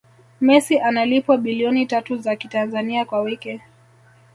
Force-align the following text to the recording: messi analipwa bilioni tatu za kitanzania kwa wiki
messi 0.41 0.79
analipwa 0.79 1.37
bilioni 1.37 1.85
tatu 1.85 2.17
za 2.17 2.35
kitanzania 2.35 3.05
kwa 3.05 3.21
wiki 3.21 3.61